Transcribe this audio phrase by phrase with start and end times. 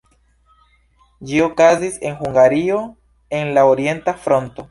[1.31, 2.79] Ĝi okazis en Hungario
[3.41, 4.57] en la Orienta Fronto.